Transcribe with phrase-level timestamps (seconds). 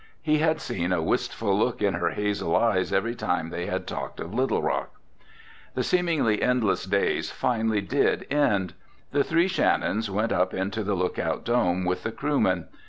[0.23, 4.19] He had seen a wistful look in her hazel eyes every time they had talked
[4.19, 4.99] of Little Rock.
[5.75, 8.73] The seemingly endless days finally did end.
[9.11, 12.65] The three Shannons went up into the lookout dome with the crewmen.